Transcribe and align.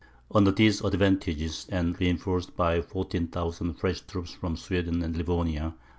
Under 0.33 0.49
these 0.49 0.81
advantages, 0.83 1.67
and 1.69 1.95
reinforced 1.99 2.55
by 2.55 2.81
14,000 2.81 3.75
fresh 3.75 4.01
troops 4.01 4.31
from 4.33 4.57
Sweden 4.57 5.03
and 5.03 5.15
Livonia. 5.15 5.75